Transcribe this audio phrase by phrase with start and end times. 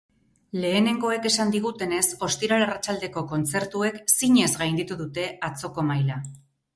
[0.61, 6.17] Lehenengoek esan digutenez, ostiral arratsaldeko kontzertuek zinez gainditu dute atzoko maila.